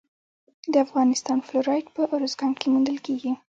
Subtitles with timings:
[0.71, 3.31] د افغانستان فلورایټ په ارزګان کې موندل کیږي.